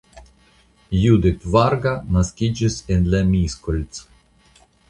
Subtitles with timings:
[1.01, 4.05] Judit Varga naskiĝis la en Miskolc.